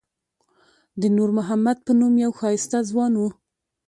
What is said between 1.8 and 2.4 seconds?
په نوم یو